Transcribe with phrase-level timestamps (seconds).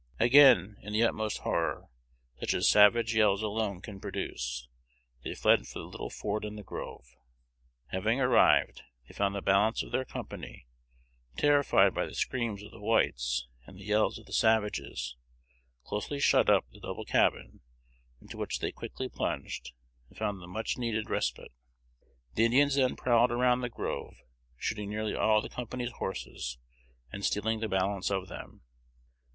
[0.19, 1.87] Again, in the utmost horror,
[2.39, 4.67] such as savage yells alone can produce,
[5.23, 7.05] they fled for the little fort in the grove.
[7.91, 10.65] Having arrived, they found the balance of their company,
[11.37, 15.17] terrified by the screams of the whites and the yells of the savages,
[15.83, 17.59] closely shut up in the double cabin,
[18.19, 19.71] into which they quickly plunged,
[20.09, 21.51] and found the much needed respite.
[22.33, 24.15] The Indians then prowled around the grove,
[24.57, 26.57] shooting nearly all the company's horses,
[27.13, 28.63] and stealing the balance of them.